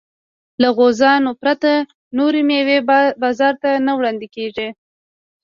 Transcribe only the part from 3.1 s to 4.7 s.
بازار ته نه وړاندې کېږي.